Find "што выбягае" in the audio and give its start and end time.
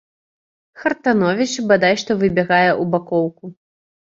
2.05-2.67